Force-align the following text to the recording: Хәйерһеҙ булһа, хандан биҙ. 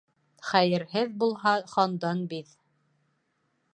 Хәйерһеҙ 0.51 1.11
булһа, 1.23 1.53
хандан 1.75 2.27
биҙ. 2.33 2.59